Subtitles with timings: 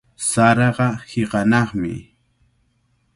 [0.29, 1.93] Saraqa hiqanaqmi.